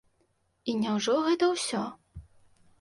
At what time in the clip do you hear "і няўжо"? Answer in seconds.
0.71-1.15